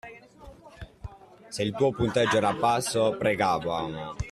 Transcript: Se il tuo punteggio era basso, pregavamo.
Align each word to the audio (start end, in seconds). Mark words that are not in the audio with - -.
Se 1.51 1.61
il 1.61 1.75
tuo 1.75 1.91
punteggio 1.91 2.37
era 2.37 2.53
basso, 2.53 3.15
pregavamo. 3.19 4.15